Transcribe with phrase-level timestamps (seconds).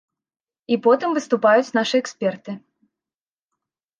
[0.75, 2.51] І потым выступаюць нашы эксперты.